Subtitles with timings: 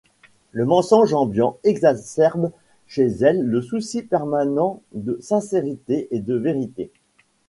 [0.51, 2.51] Le mensonge ambiant exacerbe
[2.87, 6.89] chez elle le souci permanent de sincérité et de vérité.